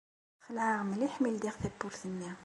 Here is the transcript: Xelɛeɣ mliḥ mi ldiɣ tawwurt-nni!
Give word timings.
Xelɛeɣ 0.45 0.81
mliḥ 0.83 1.13
mi 1.19 1.29
ldiɣ 1.35 1.55
tawwurt-nni! 1.57 2.31